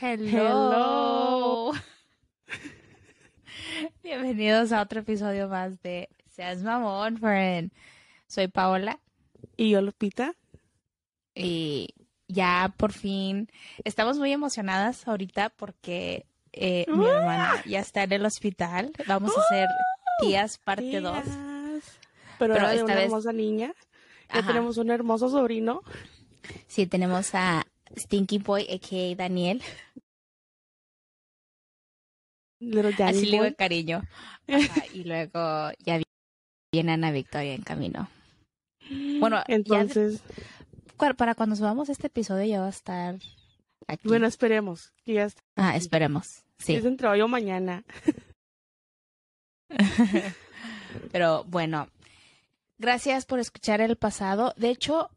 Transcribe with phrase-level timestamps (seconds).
[0.00, 1.72] Hello.
[4.04, 7.72] Bienvenidos a otro episodio más de Seas Mamón, friend.
[8.28, 9.00] Soy Paola.
[9.56, 10.34] Y yo, Lupita.
[11.34, 11.94] Y
[12.28, 13.50] ya por fin
[13.82, 18.92] estamos muy emocionadas ahorita porque eh, mi hermana ya está en el hospital.
[19.08, 19.68] Vamos a hacer
[20.20, 21.18] tías parte 2.
[22.38, 23.04] Pero, Pero esta una vez...
[23.06, 23.74] hermosa niña.
[24.32, 25.82] Ya tenemos un hermoso sobrino.
[26.68, 29.14] Sí, tenemos a Stinky Boy, a.k.a.
[29.16, 29.62] Daniel.
[33.04, 34.02] Así le digo cariño.
[34.94, 36.00] y luego ya
[36.72, 38.08] viene Ana Victoria en camino.
[39.20, 40.22] Bueno, entonces...
[40.96, 43.16] para cuando subamos este episodio ya va a estar
[43.86, 44.08] aquí.
[44.08, 45.42] Bueno, esperemos que ya esté.
[45.56, 46.44] Ah, esperemos.
[46.58, 46.74] Sí.
[46.74, 47.84] Es entre hoy o mañana.
[51.12, 51.88] Pero bueno,
[52.78, 54.54] gracias por escuchar el pasado.
[54.56, 55.10] De hecho,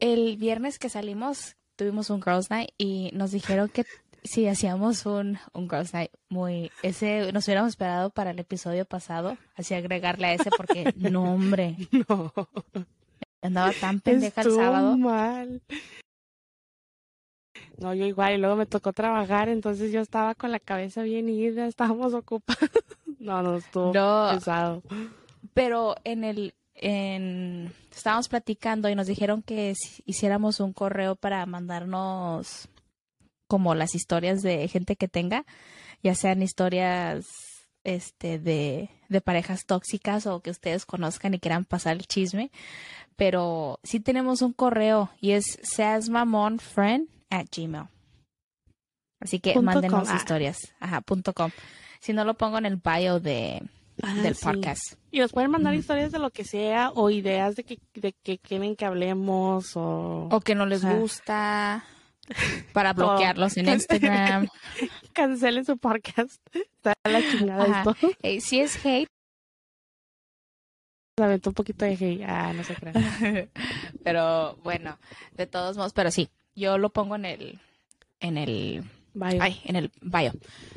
[0.00, 3.84] el viernes que salimos tuvimos un Girls Night y nos dijeron que
[4.22, 6.70] si hacíamos un, un Girls Night muy...
[6.82, 11.76] Ese nos hubiéramos esperado para el episodio pasado, así agregarle a ese porque no, hombre.
[12.08, 12.32] No.
[13.42, 14.96] Andaba tan pendeja el sábado.
[14.96, 15.60] mal.
[17.76, 21.28] No, yo igual, y luego me tocó trabajar, entonces yo estaba con la cabeza bien
[21.28, 22.70] ida, estábamos ocupados.
[23.20, 24.82] No, no, estuvo pesado.
[25.54, 32.68] Pero en el, en, estábamos platicando y nos dijeron que hiciéramos un correo para mandarnos
[33.46, 35.44] como las historias de gente que tenga,
[36.02, 37.26] ya sean historias
[37.84, 42.50] este de, de parejas tóxicas o que ustedes conozcan y quieran pasar el chisme.
[43.16, 47.88] Pero sí tenemos un correo y es seasmamonfriend at gmail.
[49.20, 50.16] Así que mándenos ah.
[50.16, 50.58] historias.
[50.80, 51.50] Ajá, punto com.
[52.00, 53.62] Si no lo pongo en el bio de,
[54.02, 54.94] Ah, del podcast.
[55.10, 58.38] Y nos pueden mandar historias de lo que sea o ideas de que, de que
[58.38, 60.28] quieren que hablemos o...
[60.30, 61.84] O que no les gusta
[62.72, 64.48] para bloquearlos en Instagram.
[65.12, 66.40] Cancelen su podcast.
[66.52, 67.96] Está la chingada esto.
[68.40, 69.08] si es hate.
[71.16, 72.24] Aventó un poquito de hate.
[72.26, 73.48] Ah, no se crean.
[74.02, 74.98] pero bueno,
[75.32, 77.60] de todos modos, pero sí, yo lo pongo en el...
[78.18, 78.84] En el
[79.14, 79.40] Bio.
[79.40, 80.32] Ay, en el bio.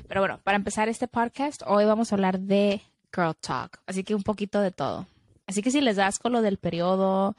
[0.07, 2.83] Pero bueno, para empezar este podcast, hoy vamos a hablar de
[3.17, 3.79] girl talk.
[3.88, 5.07] Así que un poquito de todo.
[5.47, 7.35] Así que si les das con lo del periodo,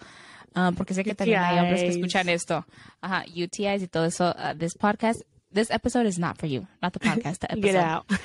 [0.55, 2.67] ah, porque sé que también hay hombres que escuchan esto,
[3.03, 5.23] ajá, UTIs y todo eso, uh, this podcast,
[5.53, 7.41] this episode is not for you, not the podcast.
[7.47, 8.07] The Get out.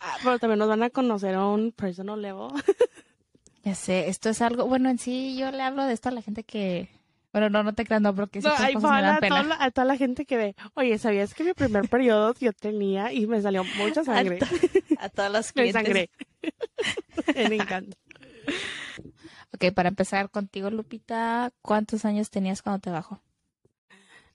[0.00, 2.48] Ah, pero también nos van a conocer a un personal level.
[3.62, 6.20] ya sé, esto es algo, bueno, en sí yo le hablo de esto a la
[6.20, 6.88] gente que
[7.32, 9.40] bueno, no, no te creas, no, porque no, hay cosas me pena.
[9.40, 12.34] A toda, la, a toda la gente que ve, oye, ¿sabías que mi primer periodo
[12.40, 14.38] yo tenía y me salió mucha sangre?
[14.98, 15.74] A, a todos los clientes.
[15.74, 16.10] sangre.
[17.50, 17.96] me encanta.
[19.54, 23.20] Ok, para empezar contigo, Lupita, ¿cuántos años tenías cuando te bajó?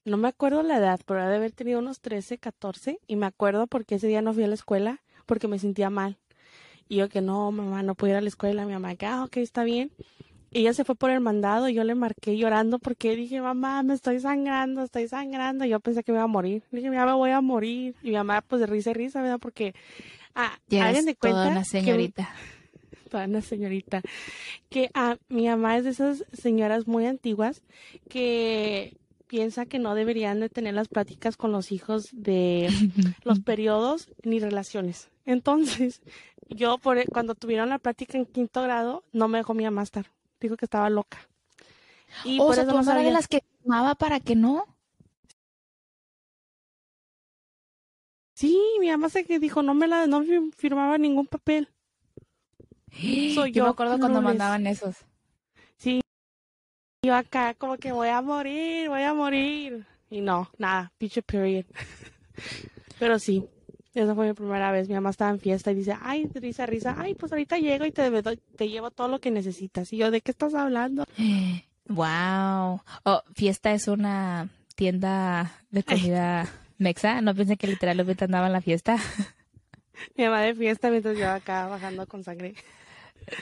[0.04, 3.68] No me acuerdo la edad, pero de haber tenido unos 13, 14, y me acuerdo
[3.68, 6.18] porque ese día no fui a la escuela porque me sentía mal.
[6.90, 8.66] Y yo que no, mamá, no puedo ir a la escuela.
[8.66, 9.92] Mi mamá que, ah, ok, está bien
[10.52, 13.94] ella se fue por el mandado y yo le marqué llorando porque dije, mamá, me
[13.94, 15.64] estoy sangrando, estoy sangrando.
[15.64, 16.64] yo pensé que me iba a morir.
[16.72, 17.96] dije, ya me voy a morir.
[18.04, 19.40] Y mi mamá, pues de risa y risa, ¿verdad?
[19.40, 19.74] Porque,
[20.36, 21.44] ah, alguien de cuenta.
[21.44, 22.30] Toda una señorita.
[23.10, 24.02] toda una señorita.
[24.70, 27.62] Que ah, mi mamá es de esas señoras muy antiguas
[28.10, 28.98] que
[29.28, 32.70] piensa que no deberían de tener las pláticas con los hijos de
[33.24, 35.10] los periodos ni relaciones.
[35.26, 36.02] Entonces,
[36.50, 40.12] yo por, cuando tuvieron la plática en quinto grado, no me dejó mi mamá estar
[40.42, 41.30] dijo que estaba loca.
[42.26, 43.04] Y o por sea, eso no sabía...
[43.04, 44.66] de las que firmaba para que no.
[48.42, 50.24] Sí, mi mamá se que dijo, no me la, no
[50.58, 51.70] firmaba ningún papel.
[53.36, 53.66] Soy yo.
[53.66, 54.96] me acuerdo cuando mandaban esos.
[55.78, 56.02] Sí.
[57.06, 59.86] Yo acá como que voy a morir, voy a morir.
[60.10, 61.66] Y no, nada, pinche period.
[63.00, 63.46] Pero sí,
[63.94, 64.88] esa fue mi primera vez.
[64.88, 67.92] Mi mamá estaba en fiesta y dice, ay, risa, risa, ay, pues ahorita llego y
[67.92, 69.94] te, te llevo todo lo que necesitas.
[69.94, 71.06] Y yo, ¿de qué estás hablando?
[71.88, 72.80] Wow.
[73.04, 76.50] Oh, fiesta es una tienda de comida
[76.82, 77.22] mexa.
[77.22, 78.98] No pensé que literalmente andaba en la fiesta.
[80.18, 82.56] Mi mamá de fiesta mientras yo acá bajando con sangre.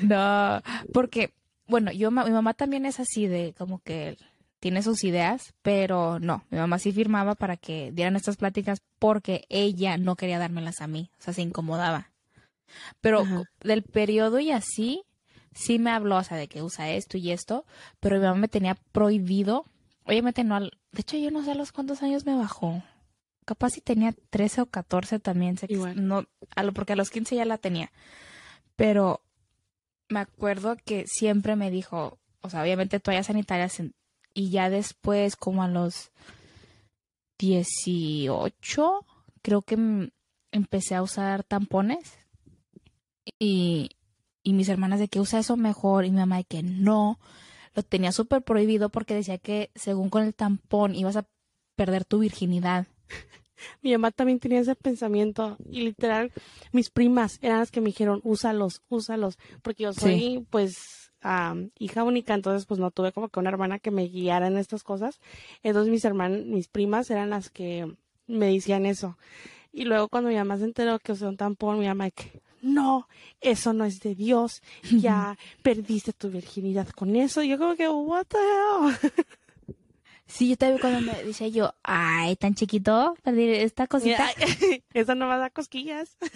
[0.01, 0.61] No,
[0.93, 1.33] porque,
[1.67, 4.17] bueno, yo, mi mamá también es así de como que
[4.59, 9.45] tiene sus ideas, pero no, mi mamá sí firmaba para que dieran estas pláticas porque
[9.49, 12.11] ella no quería dármelas a mí, o sea, se incomodaba.
[13.01, 13.23] Pero
[13.61, 15.03] del periodo y así,
[15.53, 17.65] sí me habló, o sea, de que usa esto y esto,
[17.99, 19.65] pero mi mamá me tenía prohibido,
[20.05, 22.83] obviamente no, de hecho yo no sé a los cuántos años me bajó,
[23.49, 26.25] capaz si tenía 13 o 14 también, sé no,
[26.55, 27.91] a lo, porque a los 15 ya la tenía,
[28.75, 29.23] pero
[30.07, 33.81] me acuerdo que siempre me dijo, o sea, obviamente toallas sanitarias
[34.35, 36.11] y ya después, como a los
[37.39, 39.05] 18,
[39.41, 40.11] creo que
[40.51, 42.19] empecé a usar tampones.
[43.39, 43.89] Y,
[44.43, 47.19] y mis hermanas de que usa eso mejor y mi mamá de que no.
[47.73, 51.27] Lo tenía súper prohibido porque decía que según con el tampón ibas a
[51.75, 52.87] perder tu virginidad.
[53.81, 56.31] Mi mamá también tenía ese pensamiento y literal,
[56.71, 60.45] mis primas eran las que me dijeron, úsalos, úsalos, porque yo soy Sí.
[60.49, 64.47] pues am, hija única, entonces pues no tuve como que una hermana que me guiara
[64.47, 65.19] en estas cosas.
[65.63, 67.93] Entonces mis hermanas, mis primas eran las que
[68.27, 69.17] me decían eso.
[69.71, 73.07] Y luego cuando mi mamá se enteró que usé un tampón, mi mamá que, no,
[73.41, 77.43] eso no es de Dios, ya perdiste tu virginidad con eso.
[77.43, 79.11] Y yo como que, what the hell?
[80.29, 84.29] Sí, yo también cuando me decía yo, ay, tan chiquito, perdí esta cosita.
[84.37, 86.15] Mira, eso no va a dar cosquillas.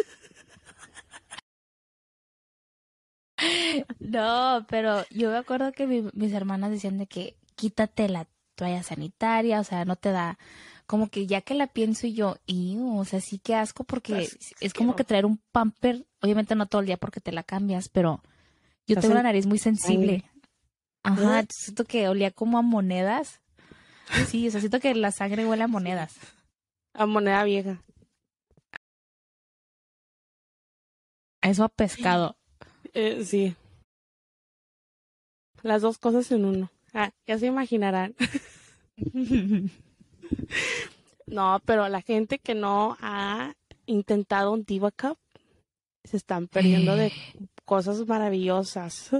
[4.00, 8.84] No, pero yo me acuerdo que mi- mis hermanas decían de que quítate la toalla
[8.84, 10.38] sanitaria, o sea, no te da,
[10.86, 14.16] como que ya que la pienso y yo, y, o sea, sí que asco porque
[14.18, 17.32] Así es, es como que traer un pamper, obviamente no todo el día porque te
[17.32, 18.22] la cambias, pero
[18.88, 20.24] yo tengo la nariz muy sensible.
[21.04, 23.42] Ajá, siento que olía como a monedas.
[24.28, 26.16] Sí, o sea, siento que la sangre huele a monedas.
[26.94, 27.82] A moneda vieja.
[31.42, 32.38] A eso a pescado.
[32.94, 33.56] Eh, sí.
[35.62, 36.72] Las dos cosas en uno.
[36.94, 38.16] Ah, ya se imaginarán.
[41.26, 43.56] No, pero la gente que no ha
[43.86, 45.18] intentado un Diva Cup
[46.04, 47.12] se están perdiendo de
[47.66, 49.12] cosas maravillosas.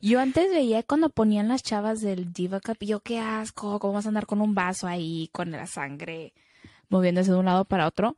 [0.00, 4.06] Yo antes veía cuando ponían las chavas del Diva Cup, yo qué asco, cómo vas
[4.06, 6.32] a andar con un vaso ahí, con la sangre
[6.88, 8.16] moviéndose de un lado para otro.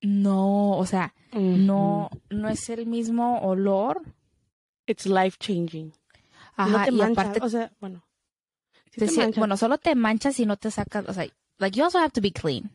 [0.00, 4.02] No, o sea, no, no es el mismo olor.
[4.86, 5.92] It's life changing.
[6.56, 8.04] Ajá, no te y manchas, aparte, o sea, bueno.
[8.90, 11.26] te te bueno, solo te manchas y no te sacas, o sea,
[11.58, 12.70] like you also have to be clean.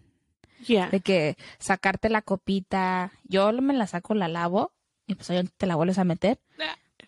[0.66, 0.90] Yeah.
[0.90, 4.72] De que sacarte la copita, yo me la saco, la lavo,
[5.07, 6.39] y pues obviamente te la vuelves a meter.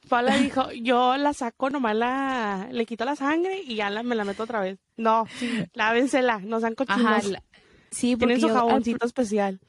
[0.07, 4.16] Paula dijo, yo la saco, nomás la, le quito la sangre y ya la, me
[4.16, 4.80] la meto otra vez.
[4.98, 7.06] No, sí, lávensela, no sean cochinos.
[7.06, 7.44] Ajá, la-
[7.92, 9.60] sí, porque Tienen su yo al jaboncito especial.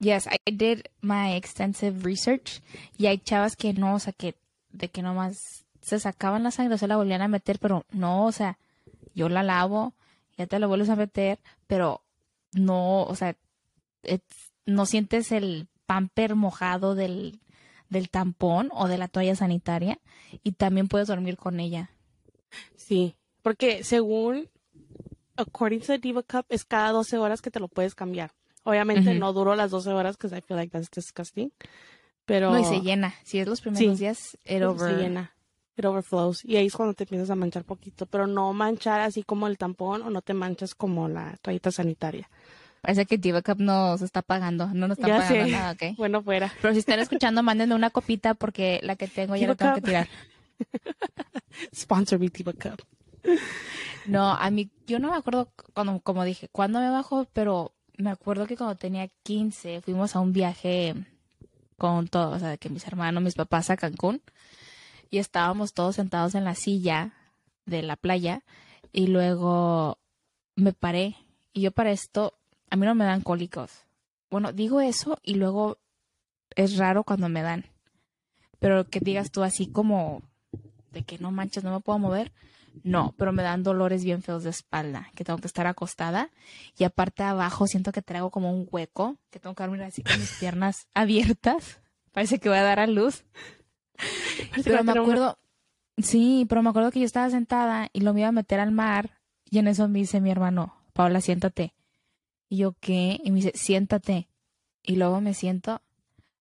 [0.00, 2.60] Yes, I did my extensive research
[2.98, 4.34] y hay chavas que no, o sea, que
[4.70, 5.38] de que nomás
[5.80, 8.58] se sacaban la sangre, se la volvían a meter, pero no, o sea,
[9.14, 9.94] yo la lavo,
[10.36, 12.02] ya te la vuelves a meter, pero
[12.52, 13.34] no, o sea,
[14.66, 17.40] no sientes el pamper mojado del,
[17.88, 19.98] del tampón o de la toalla sanitaria
[20.42, 21.90] y también puedes dormir con ella.
[22.76, 24.48] Sí, porque según,
[25.36, 28.32] according to the Diva Cup, es cada 12 horas que te lo puedes cambiar.
[28.64, 31.52] Obviamente no duró las 12 horas, because I feel like that's disgusting.
[32.26, 33.14] Pero No, y se llena.
[33.24, 35.32] Si es los primeros Sí, días, it se llena.
[35.76, 36.44] It overflows.
[36.44, 38.04] Y ahí es cuando te empiezas a manchar poquito.
[38.04, 42.28] Pero no manchar así como el tampón o no te manchas como la toallita sanitaria.
[42.88, 45.50] Parece que Diva Cup nos está pagando, no nos está Ya pagando sé.
[45.50, 45.96] nada, ¿ok?
[45.98, 46.50] Bueno, fuera.
[46.62, 49.82] Pero si están escuchando, mándenme una copita porque la que tengo ya la tengo que
[49.82, 50.08] tirar.
[51.76, 52.82] Sponsor me Diva Cup.
[54.06, 58.08] No, a mí, yo no me acuerdo cuando, como dije, cuándo me bajó, pero me
[58.08, 60.94] acuerdo que cuando tenía 15 fuimos a un viaje
[61.76, 64.22] con todos, o sea, que mis hermanos, mis papás a Cancún
[65.10, 67.12] y estábamos todos sentados en la silla
[67.66, 68.44] de la playa
[68.94, 69.98] y luego
[70.56, 71.16] me paré
[71.52, 72.37] y yo para esto,
[72.70, 73.84] a mí no me dan cólicos.
[74.30, 75.78] Bueno, digo eso y luego
[76.54, 77.64] es raro cuando me dan.
[78.58, 80.22] Pero que digas tú así como
[80.92, 82.32] de que no manches, no me puedo mover.
[82.84, 86.30] No, pero me dan dolores bien feos de espalda, que tengo que estar acostada.
[86.78, 90.18] Y aparte abajo siento que traigo como un hueco, que tengo que dormir así con
[90.18, 91.80] mis piernas abiertas.
[92.12, 93.24] Parece que voy a dar a luz.
[94.64, 95.38] Pero me una- acuerdo,
[95.96, 98.70] sí, pero me acuerdo que yo estaba sentada y lo me iba a meter al
[98.72, 99.18] mar.
[99.50, 101.74] Y en eso me dice mi hermano, Paula, siéntate.
[102.48, 103.20] Y yo, ¿qué?
[103.22, 104.28] Y me dice, siéntate.
[104.82, 105.82] Y luego me siento,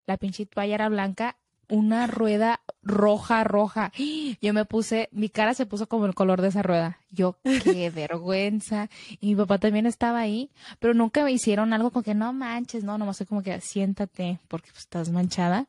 [0.06, 1.38] la pinche toalla era blanca,
[1.70, 3.92] una rueda roja, roja.
[4.42, 7.00] Yo me puse, mi cara se puso como el color de esa rueda.
[7.12, 8.90] Yo, qué vergüenza.
[9.20, 10.50] Y mi papá también estaba ahí,
[10.80, 14.40] pero nunca me hicieron algo con que no manches, no, nomás soy como que siéntate
[14.48, 15.68] porque pues, estás manchada.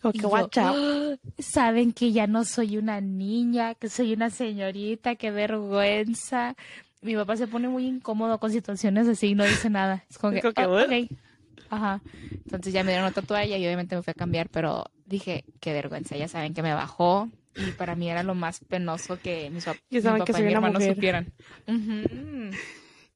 [0.00, 0.76] Como Y que yo, watch out.
[0.76, 6.54] "Ah, Saben que ya no soy una niña, que soy una señorita, qué vergüenza.
[7.04, 10.02] Mi papá se pone muy incómodo con situaciones así y no dice nada.
[10.10, 11.10] Es como que, que, "Oh, "What?" ok".
[11.70, 12.00] Ajá.
[12.46, 15.72] Entonces ya me dieron otra toalla y obviamente me fui a cambiar, pero dije, qué
[15.72, 19.66] vergüenza, ya saben que me bajó y para mí era lo más penoso que mis,
[19.66, 20.94] pap- Ya mi saben que papá soy y mi hermano mujer.
[20.94, 21.26] supieran.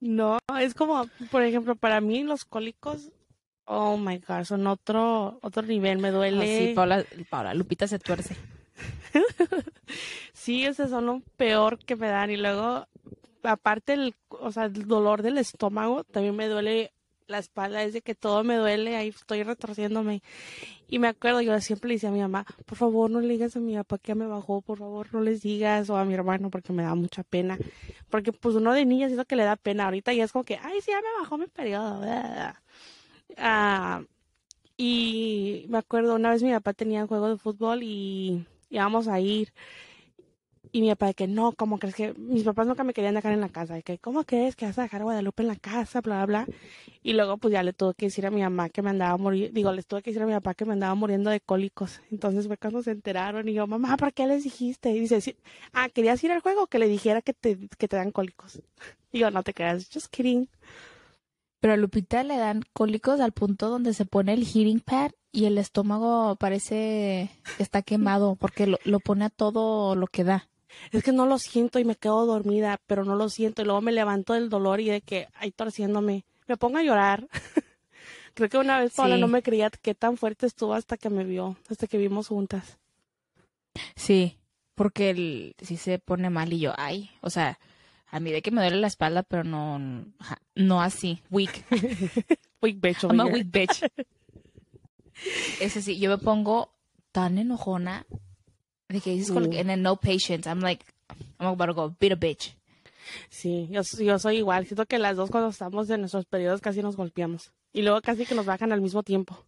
[0.01, 3.11] No, es como, por ejemplo, para mí los cólicos,
[3.65, 5.99] oh my God, son otro, otro nivel.
[5.99, 6.47] Me duele.
[6.47, 8.37] sí, Paula, Paula, Lupita se tuerce.
[10.33, 12.31] Sí, ese son lo peor que me dan.
[12.31, 12.87] Y luego,
[13.43, 16.93] aparte el, o sea, el dolor del estómago, también me duele
[17.29, 20.23] la espalda, es de que todo me duele, ahí estoy retorciéndome.
[20.89, 23.55] Y me acuerdo, yo siempre le decía a mi mamá, por favor no le digas
[23.55, 26.51] a mi papá que me bajó, por favor no les digas, o a mi hermano
[26.51, 27.59] porque me da mucha pena.
[28.09, 30.45] Porque pues uno de niñas es lo que le da pena, ahorita ya es como
[30.45, 32.03] que, ay, sí, ya me bajó mi periodo.
[33.37, 34.03] Ah,
[34.77, 39.21] y me acuerdo, una vez mi papá tenía un juego de fútbol y íbamos a
[39.21, 39.53] ir
[40.73, 43.33] y mi papá de que no, ¿cómo crees que mis papás nunca me querían dejar
[43.33, 43.75] en la casa?
[43.75, 46.01] De que, ¿cómo crees que vas a dejar a Guadalupe en la casa?
[46.01, 46.55] Bla, bla, bla.
[47.03, 49.55] Y luego pues ya le tuve que decir a mi mamá que me andaba muriendo,
[49.55, 52.01] digo, les tuve que decir a mi papá que me andaba muriendo de cólicos.
[52.11, 54.91] Entonces fue cuando se enteraron y yo, mamá, ¿por qué les dijiste?
[54.91, 55.37] Y dice,
[55.73, 56.67] ah, ¿querías ir al juego?
[56.67, 58.61] Que le dijera que te, que te dan cólicos.
[59.11, 60.49] Y yo, no te creas, just kidding.
[61.61, 65.47] Pero a Lupita le dan cólicos al punto donde se pone el heating pad y
[65.47, 70.49] el estómago parece está quemado porque lo, lo pone a todo lo que da
[70.93, 73.63] es que no lo siento y me quedo dormida, pero no lo siento.
[73.63, 77.29] Y luego me levanto del dolor y de que ahí torciéndome, me pongo a llorar.
[78.35, 81.25] Creo que una vez Paula no me creía qué tan fuerte estuvo hasta que me
[81.25, 82.79] vio, hasta que vimos juntas.
[83.97, 84.39] Sí,
[84.75, 87.59] porque él sí se pone mal y yo, ay, o sea,
[88.07, 89.81] a mí de que me duele la espalda, pero no,
[90.55, 91.65] no así, weak.
[92.63, 93.03] weak bitch.
[93.05, 93.85] I'm a weak bitch.
[95.61, 96.73] Ese sí, yo me pongo
[97.11, 98.07] tan enojona
[98.89, 99.53] de que dices mm.
[99.53, 100.49] en el no patience.
[100.49, 100.85] I'm like,
[101.39, 102.57] I'm about to go beat a bitch.
[103.31, 104.67] Sí, yo, yo soy igual.
[104.67, 107.53] Siento que las dos cuando estamos en nuestros periodos casi nos golpeamos.
[107.73, 109.45] Y luego casi que nos bajan al mismo tiempo.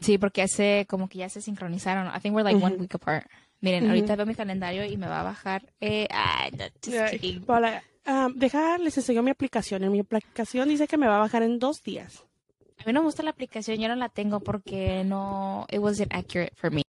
[0.00, 2.08] Sí, porque hace como que ya se sincronizaron.
[2.14, 3.26] I think we're like one week apart.
[3.60, 5.72] Miren, ahorita veo mi calendario y me va a bajar.
[5.80, 6.52] Eh, ay,
[7.46, 9.82] Hola, um, deja, les enseño mi aplicación.
[9.82, 12.24] En mi aplicación dice que me va a bajar en dos días.
[12.78, 16.14] A mí no me gusta la aplicación, yo no la tengo porque no, it wasn't
[16.14, 16.82] accurate for me.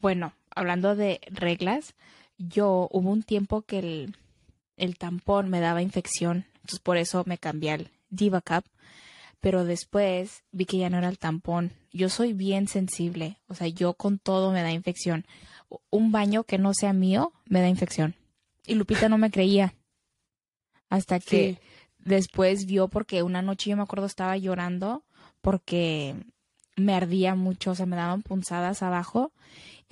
[0.00, 1.94] Bueno, hablando de reglas,
[2.38, 4.16] yo hubo un tiempo que el,
[4.76, 8.64] el tampón me daba infección, entonces por eso me cambié al Diva Cup,
[9.40, 11.72] pero después vi que ya no era el tampón.
[11.92, 15.26] Yo soy bien sensible, o sea, yo con todo me da infección.
[15.88, 18.14] Un baño que no sea mío me da infección.
[18.66, 19.74] Y Lupita no me creía.
[20.88, 21.58] Hasta que
[21.98, 25.04] después vio porque una noche yo me acuerdo estaba llorando
[25.40, 26.14] porque
[26.76, 29.32] me ardía mucho, o sea, me daban punzadas abajo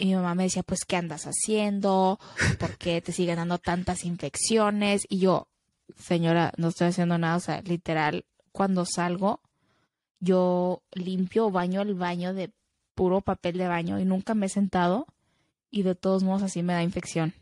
[0.00, 2.20] y mi mamá me decía, pues, ¿qué andas haciendo?
[2.60, 5.02] ¿Por qué te siguen dando tantas infecciones?
[5.08, 5.48] Y yo,
[5.98, 7.36] señora, no estoy haciendo nada.
[7.36, 9.40] O sea, literal, cuando salgo,
[10.20, 12.52] yo limpio baño el baño de
[12.94, 15.06] puro papel de baño y nunca me he sentado
[15.68, 17.34] y de todos modos así me da infección.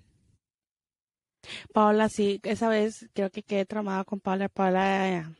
[1.74, 4.48] Paola, sí, esa vez creo que quedé tramada con Paola.
[4.48, 5.30] Paola,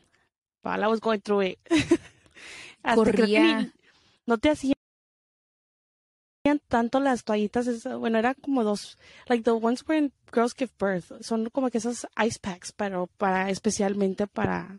[0.60, 1.58] Paola was going through it.
[2.94, 3.72] Corría.
[4.26, 4.75] no te hacía
[6.68, 8.98] tanto las toallitas, bueno, era como dos,
[9.28, 13.50] like the ones when girls give birth, son como que esos ice packs, pero para,
[13.50, 14.78] especialmente para,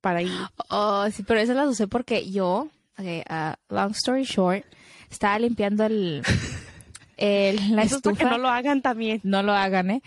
[0.00, 0.30] para ir.
[0.70, 4.64] Oh, sí, pero esas las usé porque yo, okay, uh, long story short,
[5.10, 6.22] estaba limpiando el,
[7.16, 8.12] el la estufa.
[8.12, 9.20] Es que no lo hagan también.
[9.24, 10.02] No lo hagan, eh.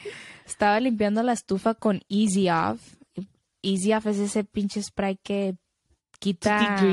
[0.46, 2.82] Estaba limpiando la estufa con Easy Off.
[3.62, 5.56] Easy Off es ese pinche spray que
[6.20, 6.84] quita.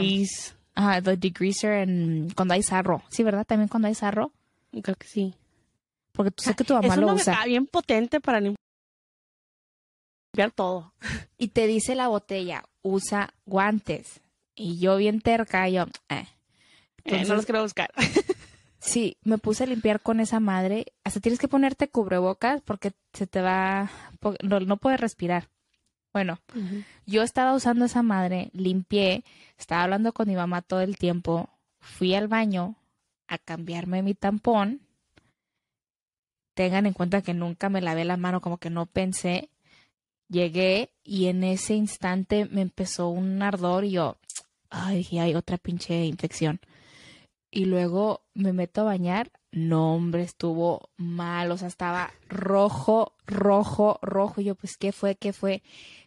[0.78, 3.02] Ajá, the degreaser en, cuando hay sarro.
[3.08, 3.44] Sí, ¿verdad?
[3.44, 4.30] También cuando hay sarro.
[4.80, 5.34] Creo que sí.
[6.12, 7.32] Porque tú sé que tu mamá lo usa.
[7.32, 8.60] Está bien potente para limpiar
[10.54, 10.94] todo.
[11.36, 14.20] Y te dice la botella, usa guantes.
[14.54, 16.28] Y yo bien terca, yo, eh.
[17.04, 17.90] eh no los quiero buscar.
[18.78, 20.86] sí, me puse a limpiar con esa madre.
[21.02, 23.90] Hasta tienes que ponerte cubrebocas porque se te va,
[24.44, 25.48] no, no puedes respirar.
[26.12, 26.40] Bueno,
[27.06, 29.24] yo estaba usando esa madre, limpié,
[29.58, 31.48] estaba hablando con mi mamá todo el tiempo,
[31.80, 32.76] fui al baño
[33.28, 34.80] a cambiarme mi tampón.
[36.54, 39.50] Tengan en cuenta que nunca me lavé la mano, como que no pensé.
[40.28, 44.16] Llegué y en ese instante me empezó un ardor y yo,
[44.70, 46.58] ay, dije, hay otra pinche infección.
[47.50, 53.98] Y luego me meto a bañar no, hombre, estuvo mal, o sea, estaba rojo, rojo,
[54.02, 54.42] rojo.
[54.42, 55.16] Y yo, pues, ¿qué fue?
[55.16, 55.62] ¿Qué fue?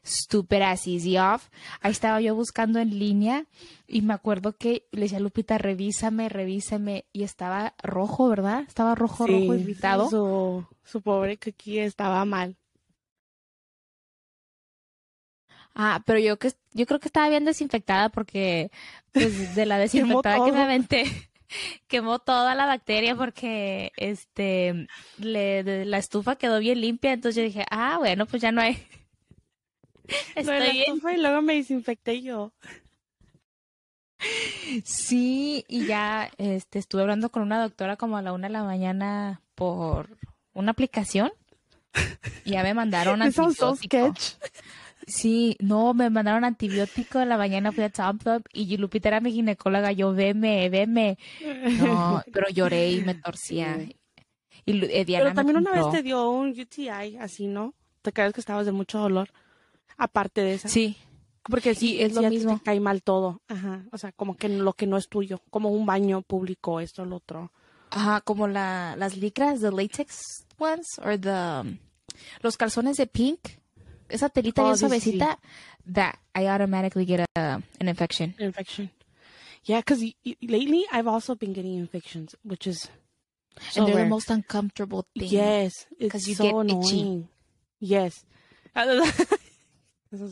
[0.06, 1.50] Stupid as easy off.
[1.82, 3.46] Ahí estaba yo buscando en línea
[3.88, 7.06] y me acuerdo que le decía a Lupita, revísame, revísame.
[7.14, 8.64] Y estaba rojo, ¿verdad?
[8.68, 10.10] Estaba rojo, rojo, irritado.
[10.10, 12.58] Su, su pobre aquí estaba mal.
[15.74, 18.72] Ah, pero yo que yo creo que estaba bien desinfectada porque
[19.14, 21.31] pues de la desinfectada que me aventé
[21.88, 27.66] quemó toda la bacteria porque este le, la estufa quedó bien limpia, entonces yo dije,
[27.70, 28.78] ah, bueno, pues ya no hay.
[30.36, 32.52] Estoy la estufa y luego me desinfecté yo.
[34.84, 38.64] Sí, y ya este estuve hablando con una doctora como a la una de la
[38.64, 40.18] mañana por
[40.54, 41.32] una aplicación
[42.46, 44.14] Ya me mandaron antibiótico.
[45.08, 49.20] Sí, no, me mandaron antibiótico en la mañana, fui a Top Up y Lupita era
[49.20, 51.18] mi ginecóloga, yo veme, veme.
[51.80, 53.78] No, pero lloré y me torcía.
[54.66, 57.74] Y eh, Diana Pero también una vez te dio un UTI, así, ¿no?
[58.02, 59.30] ¿Te crees que estabas de mucho dolor?
[59.98, 60.68] Aparte de esa.
[60.68, 60.98] Sí,
[61.44, 62.58] Porque sí, es lo mismo.
[62.58, 63.42] Te cae mal todo.
[63.48, 63.86] Ajá.
[63.92, 65.42] O sea, como que lo que no es tuyo.
[65.50, 67.52] Como un baño público, esto, lo otro.
[67.92, 71.78] ajá, como la, las licras, the latex ones, or the, um,
[72.42, 73.40] los calzones de pink,
[74.12, 74.80] esa telita Oh, bien sí.
[74.80, 75.40] suavecita,
[75.86, 78.36] that I automatically get a, an infection.
[78.38, 78.90] Infection.
[79.64, 80.02] Yeah, because
[80.42, 82.90] lately I've also been getting infections, which is
[83.70, 84.06] so and they're rare.
[84.06, 85.30] the most uncomfortable thing.
[85.30, 86.72] Yes, because you so get itchy.
[86.72, 87.28] annoying.
[87.80, 88.26] Yes.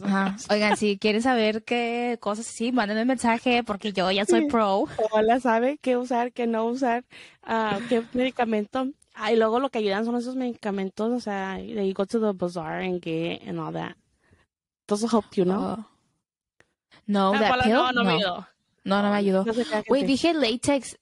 [0.03, 0.35] Ajá.
[0.49, 4.85] Oigan, si quieren saber qué cosas sí, mándenme mensaje porque yo ya soy pro.
[5.11, 7.05] Hola sabe qué usar, qué no usar,
[7.43, 8.87] ah, qué medicamento.
[9.15, 12.37] Ah, y luego lo que ayudan son esos medicamentos, o sea, they go to the
[12.37, 13.95] bazaar and get and all that.
[14.87, 15.77] Does it help you, no?
[15.77, 15.85] Oh.
[17.05, 17.73] No, Ah, that Paula, pill?
[17.73, 18.47] no, no me ayudó.
[18.83, 19.45] No, no me ayudó.
[19.45, 19.65] No sé
[20.05, 20.97] dije latex.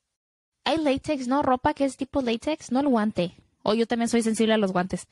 [0.66, 1.42] Hay latex, ¿no?
[1.42, 3.36] Ropa que es tipo latex, no el guante.
[3.64, 5.08] O yo también soy sensible a los guantes.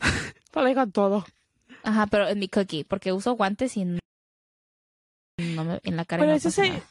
[0.66, 1.24] Dijo todo.
[1.86, 4.00] Ajá, pero en mi cookie, porque uso guantes y n-
[5.38, 6.82] no me- en la cara Pero no ese pasa se- nada.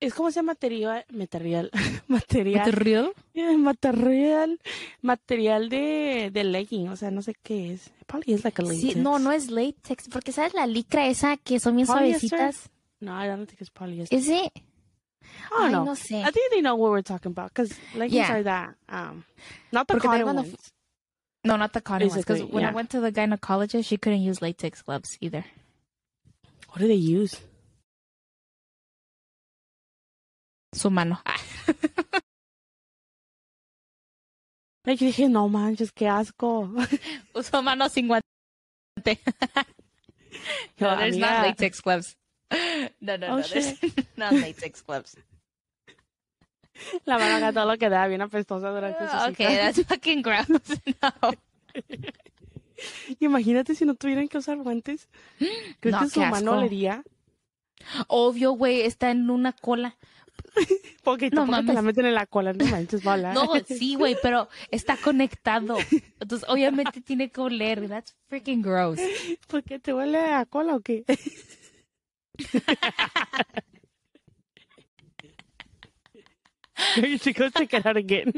[0.00, 1.70] Es como ese material, material,
[2.08, 3.12] material, ¿Material?
[3.58, 4.60] material,
[5.02, 7.90] material de, de legging, o sea, no sé qué es.
[8.06, 8.80] Probably is like a latex.
[8.80, 12.28] Sí, no, no es latex, porque ¿sabes la licra esa que son bien Polyester?
[12.28, 12.70] suavecitas?
[13.00, 14.16] No, I don't think it's polyester.
[14.16, 14.52] ¿Es it?
[15.52, 15.84] Oh, Ay, no.
[15.84, 16.20] no sé.
[16.20, 18.32] I think they know what we're talking about because leggings Yeah.
[18.34, 19.24] are that, um,
[19.72, 20.54] not the Porque cotton ones.
[21.48, 24.42] No, not the cotton ones, because when I went to the gynecologist, she couldn't use
[24.42, 25.44] latex gloves either.
[26.68, 27.40] What do they use?
[30.74, 31.18] Su mano.
[34.86, 36.64] Like, dije, no manches, qué asco.
[37.34, 39.18] Uso mano sin guante.
[40.80, 42.16] no, there's not latex gloves.
[43.00, 43.74] No, no, Oh, no, there's
[44.16, 45.14] not latex gloves.
[47.04, 49.58] La mano acá todo lo que da, bien apestosa durante su Ah, okay, cita.
[49.72, 50.46] that's fucking gross.
[51.02, 51.32] No.
[53.20, 55.08] Imagínate si no tuvieran que usar guantes.
[55.80, 57.02] ¿Crees No, que su mano olería?
[58.06, 59.96] Obvio, güey, está en una cola.
[61.02, 63.32] Porque No tampoco te la meten en la cola, no manches, bola.
[63.32, 65.76] No, sí, güey, pero está conectado.
[66.20, 67.88] Entonces, obviamente tiene que oler.
[67.88, 69.00] That's freaking gross.
[69.48, 71.04] ¿Por qué te huele a cola o qué?
[77.20, 78.32] Chicos, check it out again.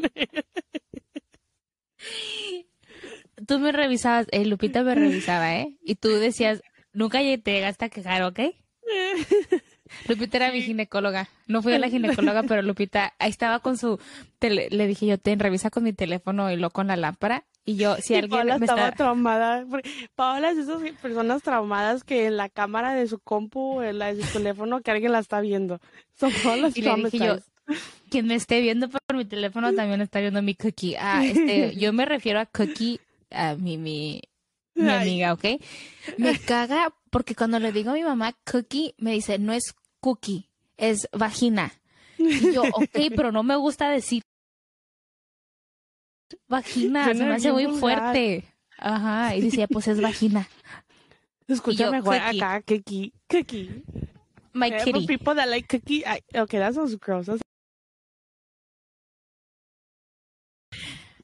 [3.46, 5.76] Tú me revisabas, eh, Lupita me revisaba, ¿eh?
[5.82, 8.40] Y tú decías, nunca te llegaste a quejar, ¿ok?
[10.08, 11.28] Lupita era mi ginecóloga.
[11.46, 13.98] No fui a la ginecóloga, pero Lupita ahí estaba con su...
[14.40, 17.44] le dije yo, ten, revisa con mi teléfono y lo con la lámpara.
[17.64, 18.96] Y yo, si Y alguien Paola me estaba está...
[18.96, 19.66] traumada.
[20.14, 24.14] Paola es de esas personas traumadas que en la cámara de su compu, en la
[24.14, 25.80] de su teléfono, que alguien la está viendo.
[26.14, 27.38] Son Paola's Y le dije yo.
[28.10, 30.96] Quien me esté viendo por mi teléfono también está viendo mi cookie.
[30.98, 34.20] Ah, este, yo me refiero a cookie, a mi, mi,
[34.74, 35.44] mi amiga, ¿ok?
[36.18, 40.48] Me caga porque cuando le digo a mi mamá cookie, me dice, no es cookie,
[40.76, 41.72] es vagina.
[42.18, 44.22] Y yo, ok, pero no me gusta decir
[46.48, 47.80] vagina, se me hace muy vulgar.
[47.80, 48.44] fuerte.
[48.78, 50.48] Ajá, y decía, pues es vagina.
[51.48, 53.12] Escucha mejor acá, cookie.
[53.28, 53.82] Cookie.
[54.52, 55.06] My Eh, kitty.
[55.06, 57.26] people that like cookie, I, okay, that sounds gross.
[57.26, 57.40] That's-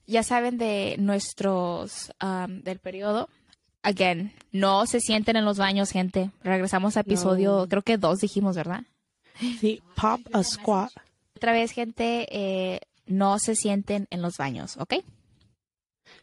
[0.07, 3.29] ya saben de nuestros um, del periodo.
[3.83, 6.31] Again, no se sienten en los baños, gente.
[6.43, 7.69] Regresamos a episodio, No.
[7.69, 8.83] creo que dos dijimos, ¿verdad?
[9.61, 10.91] Sí, pop a squat.
[11.37, 14.95] Otra vez, gente, eh, no se sienten en los baños, ¿ok?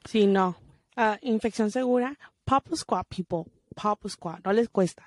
[0.06, 0.56] Sí, no.
[0.96, 2.18] Ah, infección segura.
[2.46, 3.46] Pop a squat, people.
[3.76, 4.40] Pop a squat.
[4.44, 5.04] No les cuesta.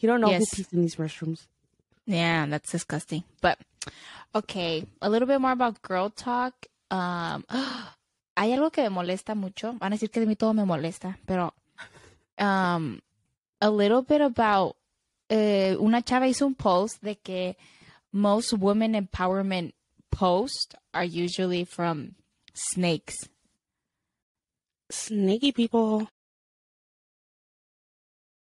[0.00, 0.40] You don't know Yes.
[0.50, 1.46] who pees in these restrooms.
[2.06, 3.22] Yeah, that's disgusting.
[3.40, 3.58] But
[4.34, 6.54] okay, a little bit more about girl talk.
[6.90, 7.44] Um,
[8.34, 9.74] hay algo que me molesta mucho.
[9.74, 11.54] Van a decir que de mí todo me molesta, pero
[12.38, 12.98] um,
[13.60, 14.76] a little bit about
[15.28, 17.56] eh, una chava hizo un post de que
[18.12, 19.74] most women empowerment
[20.10, 22.14] posts are usually from
[22.54, 23.28] snakes.
[24.90, 26.08] Snaky people.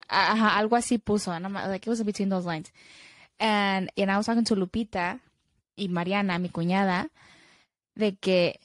[0.08, 2.72] Ajá, algo así puso, nada más, like it was between those lines.
[3.40, 5.20] And, and I was talking to Lupita
[5.76, 7.10] y Mariana, mi cuñada,
[7.96, 8.60] de que,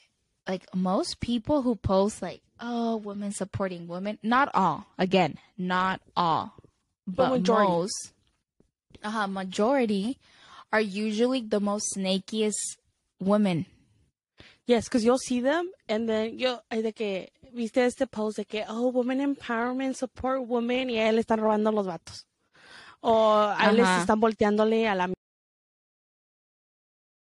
[0.50, 6.54] like, most people who post, like, oh, women supporting women, not all, again, not all,
[7.06, 7.70] but majority.
[7.70, 8.12] most,
[9.04, 10.18] uh, majority
[10.72, 12.78] are usually the most snakiest
[13.20, 13.66] women.
[14.66, 18.64] Yes, because you'll see them and then yo, de que, viste este post de que,
[18.68, 22.26] oh, women empowerment, support women, y a él le están robando los vatos.
[23.00, 25.08] O a él les están volteándole a la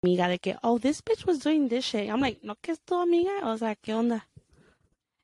[0.06, 2.08] amiga de que, oh, this bitch was doing this shit.
[2.08, 3.32] I'm like, no, que es tu amiga?
[3.42, 4.28] O sea, ¿qué onda?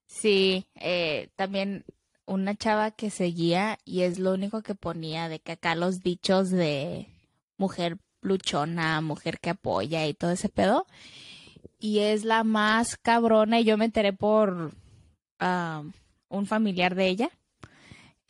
[0.07, 1.85] Sí, eh, también
[2.27, 6.51] una chava que seguía y es lo único que ponía de que acá los dichos
[6.51, 7.07] de
[7.57, 10.87] mujer luchona, mujer que apoya y todo ese pedo.
[11.79, 14.73] Y es la más cabrona y yo me enteré por
[15.39, 15.85] ah,
[16.29, 17.31] un familiar de ella.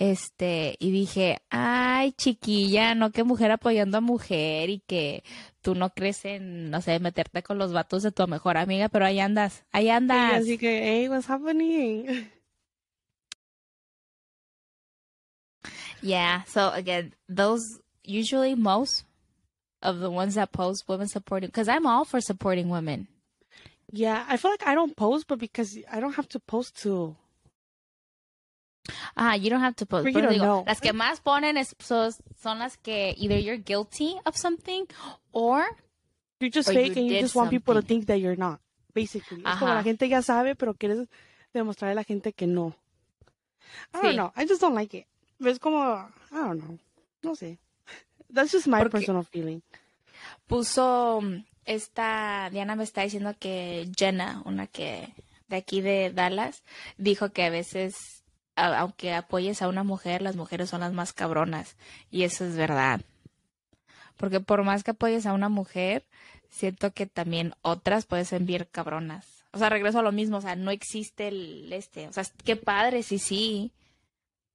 [0.04, 5.22] Este, y dije, ay, chiquilla, no que mujer apoyando a mujer y que
[5.60, 9.04] tú no crees en, no sé, meterte con los vatos de tu mejor amiga, pero
[9.04, 10.42] ahí andas, ahí Y andas.
[10.42, 12.28] así que, hey, what's happening?
[16.02, 17.62] Yeah, so again, those
[18.02, 19.04] usually most
[19.82, 23.06] of the ones that post women supporting, because I'm all for supporting women.
[23.92, 27.14] Yeah, I feel like I don't post, but because I don't have to post to.
[29.14, 30.06] Ah, you don't have to post.
[30.06, 30.64] You Pero digo, know.
[30.66, 34.86] Las que más ponen es, so- son las que either you're guilty of something
[35.32, 35.64] or
[36.40, 38.60] You're just Or you fake and you just want people to think that you're not.
[38.94, 39.42] Basically.
[39.46, 41.08] Es como la gente ya sabe, pero quieres
[41.54, 42.74] demostrarle a la gente que no.
[43.94, 44.32] I don't know.
[44.36, 45.06] I just don't like it.
[45.40, 45.78] Es como,
[46.30, 46.78] I don't know.
[47.22, 47.58] No sé.
[48.32, 49.60] That's just my Porque- personal feeling.
[50.46, 55.14] puso mm, esta, Diana me está diciendo que Jenna, una que
[55.48, 56.62] de aquí de Dallas,
[56.98, 58.21] dijo que a veces,
[58.62, 61.76] aunque apoyes a una mujer, las mujeres son las más cabronas.
[62.10, 63.00] Y eso es verdad.
[64.16, 66.04] Porque por más que apoyes a una mujer,
[66.48, 69.26] siento que también otras pueden ser cabronas.
[69.52, 72.56] O sea, regreso a lo mismo, o sea, no existe el este, o sea, qué
[72.56, 73.72] padre, sí, sí,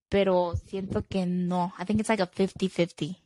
[0.10, 1.74] pero siento que no.
[1.78, 3.18] I think it's like a 50-50.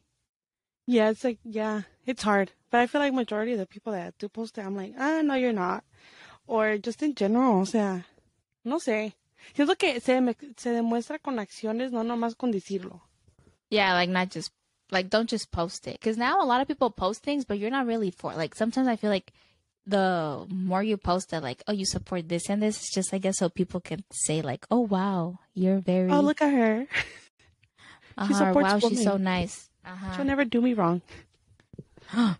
[0.86, 2.52] Yeah, it's like, yeah, it's hard.
[2.70, 5.22] But I feel like majority of the people that do post it, I'm like, ah,
[5.22, 5.84] no, you're not.
[6.48, 8.06] Or just in general, o sea,
[8.66, 9.14] no sé.
[9.56, 13.02] Siento que se, me- se demuestra con acciones, no nomás con decirlo.
[13.70, 14.52] Yeah, like not just
[14.92, 17.72] like don't just post it because now a lot of people post things, but you're
[17.72, 18.34] not really for.
[18.34, 19.32] Like sometimes I feel like
[19.88, 23.18] the more you post it, like oh you support this and this, it's just I
[23.18, 26.88] guess so people can say like oh wow you're very Oh, look at her.
[28.18, 29.70] uh-huh, supports wow she's so nice.
[29.86, 30.16] Uh-huh.
[30.16, 31.02] She'll never do me wrong.
[32.14, 32.36] oh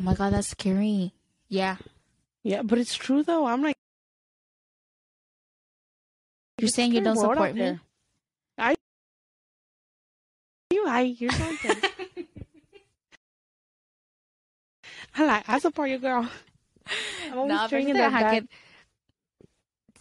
[0.00, 1.12] my god, that's scary.
[1.48, 1.76] Yeah,
[2.42, 3.46] Yeah, but it's true though.
[3.46, 3.76] I'm like,
[6.58, 7.60] you're it's a saying you scary don't world out support me.
[7.60, 7.80] there.
[8.58, 8.74] I,
[10.70, 11.82] you, I, you're something.
[15.16, 16.28] I like, I support you, girl.
[17.30, 18.42] I'm always No, pero cheering sí in te- that ajá, back.
[18.42, 18.48] que-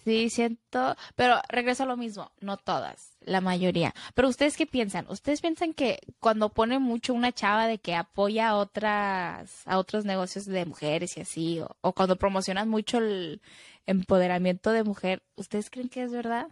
[0.05, 3.93] Sí, siento, pero regreso a lo mismo, no todas, la mayoría.
[4.13, 5.07] Pero ustedes qué piensan?
[5.09, 10.05] ¿Ustedes piensan que cuando pone mucho una chava de que apoya a otras, a otros
[10.05, 13.41] negocios de mujeres y así, o, o cuando promocionan mucho el
[13.87, 16.49] empoderamiento de mujer, ¿ustedes creen que es verdad?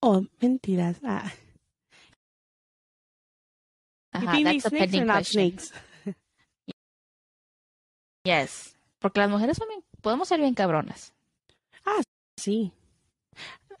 [0.00, 0.96] Oh, mentiras.
[1.04, 1.30] Ah.
[4.12, 5.72] Ajá, that's a snakes not snakes?
[8.24, 11.12] Yes, porque las mujeres bien- podemos ser bien cabronas.
[12.36, 12.72] Sí.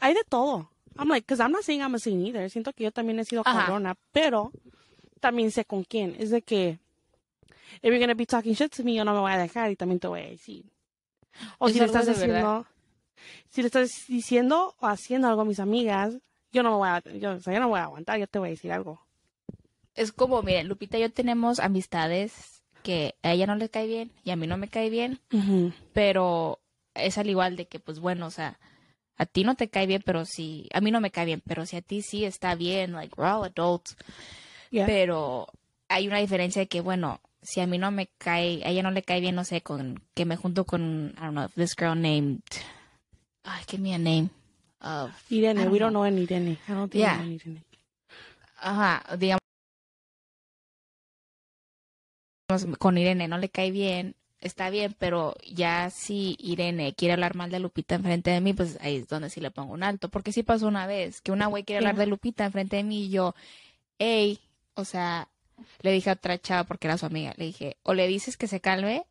[0.00, 0.70] Hay de todo.
[0.98, 2.48] I'm like, because I'm not saying I'm a sin either.
[2.50, 3.60] Siento que yo también he sido Ajá.
[3.66, 4.52] cabrona, pero
[5.20, 6.16] también sé con quién.
[6.18, 6.78] Es de que,
[7.82, 9.76] if you're gonna be talking shit to me, yo no me voy a dejar y
[9.76, 10.64] también te voy a decir.
[11.58, 12.66] O Es si le estás diciendo,
[13.50, 16.16] si le estás diciendo o haciendo algo a mis amigas,
[16.52, 18.38] yo no me voy a, yo, o sea, yo no voy a aguantar, yo te
[18.38, 19.00] voy a decir algo.
[19.94, 24.12] Es como, miren, Lupita y yo tenemos amistades que a ella no le cae bien
[24.24, 25.20] y a mí no me cae bien.
[25.92, 26.60] pero
[26.96, 28.58] es al igual de que, pues bueno, o sea,
[29.16, 31.64] a ti no te cae bien, pero si, a mí no me cae bien, pero
[31.66, 33.96] si a ti sí está bien, like, we're all adults,
[34.70, 34.86] Yeah.
[34.86, 35.46] pero
[35.88, 38.90] hay una diferencia de que, bueno, si a mí no me cae, a ella no
[38.90, 41.94] le cae bien, no sé, con que me junto con, I don't know, this girl
[41.94, 42.42] named,
[43.44, 44.30] ay, give me a name,
[44.80, 46.02] of, Irene, don't we don't know.
[46.02, 46.58] know an Irene.
[46.68, 47.18] I don't think Yeah.
[47.20, 47.62] we know Irene.
[48.58, 49.40] ajá, digamos,
[52.78, 57.50] con Irene no le cae bien, está bien, pero ya si Irene quiere hablar mal
[57.50, 60.08] de Lupita enfrente de mí, pues ahí es donde sí le pongo un alto.
[60.08, 63.04] Porque sí pasó una vez que una güey quiere hablar de Lupita enfrente de mí
[63.04, 63.34] y yo,
[63.98, 64.38] hey,
[64.74, 65.28] o sea,
[65.82, 68.46] le dije a otra chava porque era su amiga, le dije, o le dices que
[68.46, 69.06] se calme,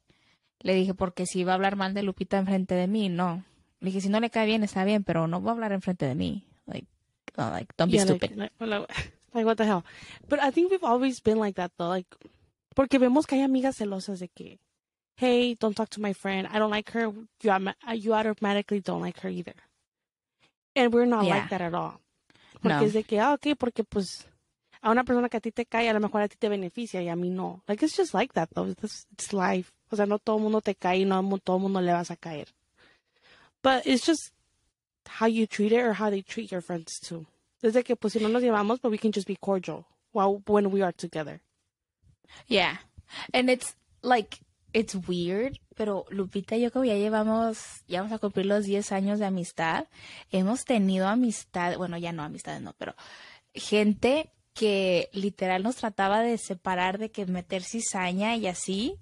[0.60, 3.44] le dije, porque si va a hablar mal de Lupita enfrente de mí, no.
[3.80, 6.06] Le dije, si no le cae bien, está bien, pero no va a hablar enfrente
[6.06, 6.44] de mí.
[6.66, 6.88] Like,
[7.38, 8.36] no, like don't be Yeah, stupid.
[8.36, 8.88] Like, like,
[9.34, 9.84] like, what the hell?
[10.28, 11.90] But I think we've always been like that though.
[11.90, 12.08] Like,
[12.74, 14.60] porque vemos que hay amigas celosas de que,
[15.15, 16.47] hey, don't talk to my friend.
[16.51, 17.12] I don't like her.
[17.41, 19.54] You, you automatically don't like her either.
[20.75, 21.36] And we're not Yeah.
[21.36, 21.99] like that at all.
[22.62, 22.86] Porque No.
[22.86, 24.25] es de que, ah, ok, porque pues
[24.82, 27.01] a una persona que a ti te cae, a lo mejor a ti te beneficia
[27.01, 27.62] y a mí no.
[27.67, 28.65] Like, it's just like that though.
[28.69, 29.71] It's, it's life.
[29.91, 32.12] O sea, no todo el mundo te cae y no todo el mundo le vas
[32.12, 32.47] a caer.
[33.63, 34.32] But it's just
[35.08, 37.25] how you treat it or how they treat your friends too.
[37.62, 40.71] Desde que pues si no nos llevamos, but we can just be cordial while when
[40.71, 41.41] we are together.
[42.47, 42.78] Yeah.
[43.34, 44.39] And it's like,
[44.76, 47.58] it's weird, pero Lupita y yo como ya llevamos,
[47.88, 49.88] ya vamos a cumplir los 10 años de amistad.
[50.32, 52.94] Hemos tenido amistad, bueno, ya no amistades, no, pero
[53.54, 58.98] gente que literal nos trataba de separar, de que meter cizaña y así.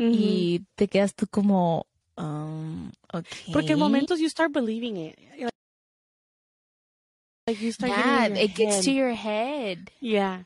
[0.00, 3.52] Y te quedas tú como, um, okay.
[3.52, 5.18] Porque en momentos you start believing it.
[7.48, 8.84] Like you start Yeah, it gets head.
[8.84, 9.90] to your head.
[10.00, 10.44] Yeah.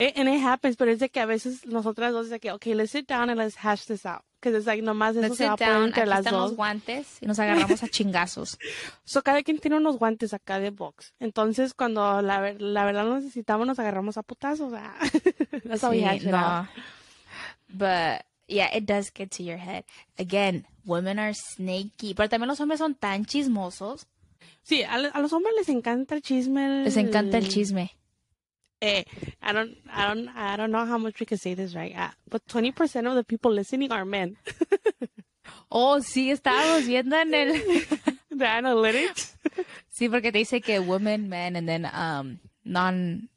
[0.00, 2.52] It, and it happens, pero es de que a veces nosotras dos es de que,
[2.52, 4.22] okay, let's sit down and let's hash this out.
[4.40, 6.50] Because it's like nomás eso Let's se va a poner entre aquí las están dos.
[6.50, 8.56] los guantes y nos agarramos a chingazos.
[9.04, 11.12] So, cada quien tiene unos guantes acá de box.
[11.18, 14.72] Entonces, cuando la, la verdad lo necesitamos, nos agarramos a putazos.
[14.76, 14.94] ah.
[15.64, 16.66] That's how we Sí, hash it out.
[16.66, 16.68] no.
[17.68, 19.84] But yeah, it does get to your head.
[20.18, 24.06] Again, women are snaky, pero también los hombres son tan chismosos.
[24.62, 26.84] Sí, a, a los hombres les encanta el chisme.
[26.84, 27.90] Les encanta el chisme.
[28.80, 29.02] Eh,
[29.42, 32.10] I don't, I don't, I don't know how much we can say this right, uh,
[32.30, 34.36] but 20% of the people listening are men.
[35.70, 37.52] Oh, sí, estábamos viendo en el
[38.30, 39.36] the analytics.
[39.90, 43.28] Sí, porque te dice que women, men and then um non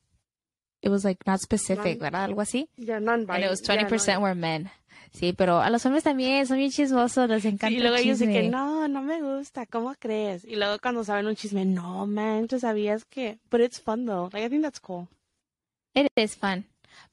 [0.82, 2.23] it was like not specific, Non- ¿verdad?
[2.25, 2.69] Algo así.
[2.77, 3.43] Yeah, non-binary.
[3.43, 4.69] And it was yeah, 20% non- were men.
[5.13, 8.04] Sí, pero a los hombres también son bien chismosos, les encanta Sí, y luego el
[8.04, 10.45] ellos dicen que no, no me gusta, ¿cómo crees?
[10.45, 13.38] Y luego cuando saben un chisme, no, man, tú sabías que...
[13.49, 15.10] But it's fun though, like I think that's cool.
[15.93, 16.65] It is fun.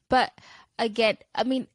[0.09, 0.31] But
[0.77, 1.67] again, I mean,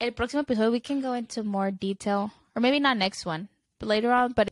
[0.00, 3.88] el próximo episodio we can go into more detail, or maybe not next one, but
[3.88, 4.32] later on.
[4.34, 4.50] But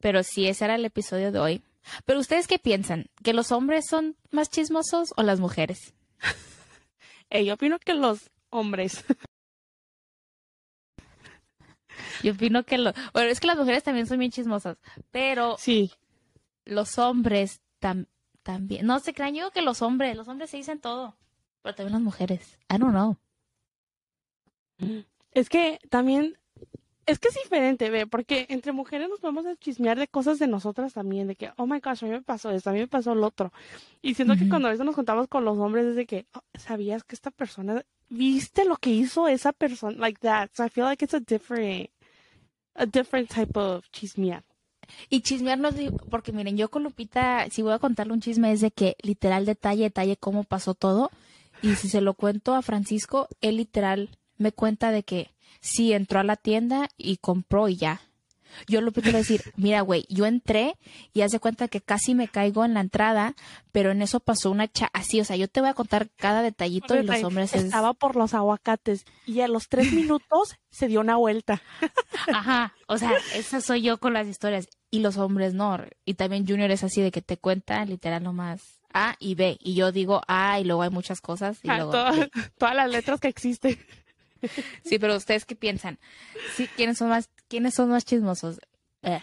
[0.00, 1.62] pero sí, ese era el episodio de hoy.
[2.04, 3.06] Pero ustedes qué piensan?
[3.22, 5.94] ¿Que los hombres son más chismosos o las mujeres?
[7.30, 9.04] Yo opino que los hombres...
[12.22, 14.78] Yo opino que lo, bueno, es que las mujeres también son bien chismosas,
[15.10, 15.92] pero sí,
[16.64, 18.06] los hombres tam-
[18.42, 18.86] también.
[18.86, 21.16] No se crean, yo digo que los hombres, los hombres se dicen todo,
[21.62, 22.58] pero también las mujeres.
[22.72, 23.16] I don't know.
[25.32, 26.38] es que también...
[27.04, 30.92] Es que es diferente, ve, porque entre mujeres nos podemos chismear de cosas de nosotras
[30.92, 33.12] también, de que, oh my gosh, a mí me pasó esto, a mí me pasó
[33.16, 33.52] lo otro.
[34.02, 36.42] Y siento que cuando a veces nos contamos con los hombres es de que, "Oh,
[36.56, 39.98] ¿sabías que esta persona, viste lo que hizo esa persona?
[39.98, 40.50] Like that.
[40.54, 41.90] So I feel like it's a different,
[42.76, 44.44] a different type of chismear.
[45.08, 45.74] Y chismearnos,
[46.10, 49.46] porque miren, yo con Lupita, si voy a contarle un chisme, es de que literal
[49.46, 51.10] detalle, detalle cómo pasó todo.
[51.62, 56.20] Y si se lo cuento a Francisco, él literal me cuenta de que sí entró
[56.20, 58.00] a la tienda y compró y ya.
[58.68, 60.76] Yo voy a decir, mira, güey, yo entré
[61.12, 63.34] y haz de cuenta que casi me caigo en la entrada,
[63.72, 66.42] pero en eso pasó una cha así, o sea, yo te voy a contar cada
[66.42, 70.88] detallito y los hombres es, Estaba por los aguacates y a los tres minutos se
[70.88, 71.62] dio una vuelta.
[72.32, 75.78] Ajá, o sea, esa soy yo con las historias y los hombres no.
[76.04, 79.74] Y también Junior es así de que te cuenta literal nomás A y B y
[79.74, 81.92] yo digo A y luego hay muchas cosas y Ah, luego
[82.58, 83.78] todas las letras que existen.
[84.84, 85.98] Sí, pero ustedes qué piensan?
[86.56, 88.58] Sí, ¿quiénes son más quiénes son más chismosos?
[89.02, 89.20] Eh.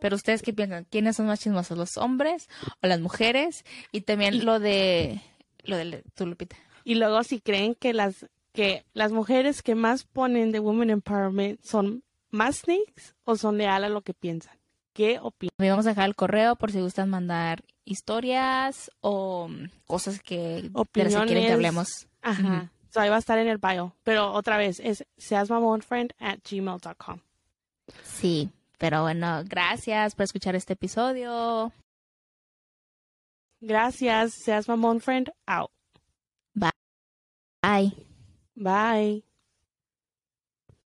[0.00, 0.84] Pero ustedes qué piensan?
[0.90, 2.48] ¿Quiénes son más chismosos, los hombres
[2.82, 3.64] o las mujeres?
[3.92, 5.22] Y también Y- lo de
[5.62, 6.56] lo de tu Lupita.
[6.82, 11.62] Y luego si creen que las que las mujeres que más ponen de Women Empowerment
[11.62, 14.58] son más snakes o son leal a lo que piensan.
[14.92, 15.52] ¿Qué opinan?
[15.58, 20.36] Me vamos a dejar el correo por si gustan mandar historias o mm, cosas que
[20.38, 21.52] de las que quieren que Opiniones.
[21.52, 21.88] hablemos.
[22.22, 22.72] Ajá.
[22.92, 23.94] So ahí va a estar en el bio.
[24.04, 27.20] Pero otra vez, es seasmamonfriend at gmail.com.
[28.02, 31.72] Sí, pero bueno, gracias por escuchar este episodio.
[33.60, 35.70] Gracias, seasmamonfriend out.
[37.62, 37.92] Bye.
[38.54, 39.25] Bye.